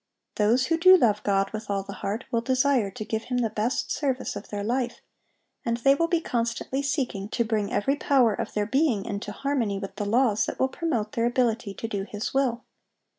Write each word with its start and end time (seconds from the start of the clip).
Those 0.37 0.65
who 0.65 0.79
do 0.79 0.97
love 0.97 1.21
God 1.21 1.51
with 1.53 1.69
all 1.69 1.83
the 1.83 1.93
heart 2.01 2.23
will 2.31 2.41
desire 2.41 2.89
to 2.89 3.05
give 3.05 3.25
Him 3.25 3.37
the 3.37 3.51
best 3.51 3.91
service 3.91 4.35
of 4.35 4.49
their 4.49 4.63
life, 4.63 4.99
and 5.63 5.77
they 5.77 5.93
will 5.93 6.07
be 6.07 6.19
constantly 6.21 6.81
seeking 6.81 7.29
to 7.29 7.43
bring 7.45 7.71
every 7.71 7.97
power 7.97 8.33
of 8.33 8.55
their 8.55 8.65
being 8.65 9.05
into 9.05 9.31
harmony 9.31 9.77
with 9.77 9.97
the 9.97 10.05
laws 10.09 10.47
that 10.47 10.59
will 10.59 10.69
promote 10.69 11.11
their 11.11 11.27
ability 11.27 11.75
to 11.75 11.87
do 11.87 12.01
His 12.03 12.33
will. 12.33 12.63